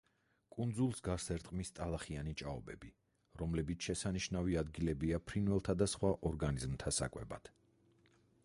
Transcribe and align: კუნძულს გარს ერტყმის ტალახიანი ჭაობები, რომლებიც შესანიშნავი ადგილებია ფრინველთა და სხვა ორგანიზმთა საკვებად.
კუნძულს 0.53 1.01
გარს 1.07 1.27
ერტყმის 1.33 1.71
ტალახიანი 1.79 2.33
ჭაობები, 2.41 2.89
რომლებიც 3.41 3.89
შესანიშნავი 3.89 4.57
ადგილებია 4.63 5.23
ფრინველთა 5.29 5.77
და 5.83 5.89
სხვა 5.95 6.15
ორგანიზმთა 6.31 6.97
საკვებად. 7.03 7.53